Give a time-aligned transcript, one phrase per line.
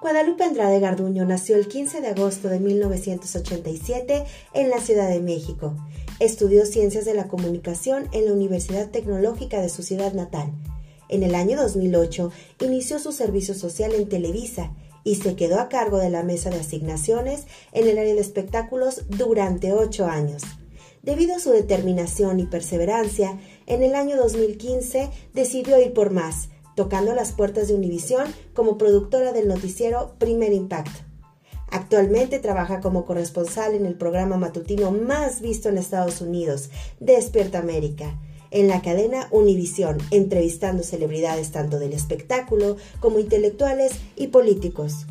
[0.00, 5.76] Guadalupe Andrade Garduño nació el 15 de agosto de 1987 en la Ciudad de México.
[6.20, 10.52] Estudió Ciencias de la Comunicación en la Universidad Tecnológica de su ciudad natal.
[11.10, 14.72] En el año 2008 inició su servicio social en Televisa
[15.04, 19.04] y se quedó a cargo de la mesa de asignaciones en el área de espectáculos
[19.10, 20.44] durante ocho años.
[21.02, 26.48] Debido a su determinación y perseverancia, en el año 2015 decidió ir por más
[26.80, 28.24] tocando las puertas de Univisión
[28.54, 30.98] como productora del noticiero Primer Impacto.
[31.70, 38.18] Actualmente trabaja como corresponsal en el programa matutino más visto en Estados Unidos, Despierta América,
[38.50, 45.04] en la cadena Univisión, entrevistando celebridades tanto del espectáculo como intelectuales y políticos.